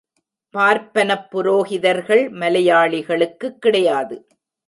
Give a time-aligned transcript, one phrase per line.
[0.49, 4.27] பார்ப்பனப் புரோகிதர்கள் மலையாளிகளுக்குக் கிடையாது.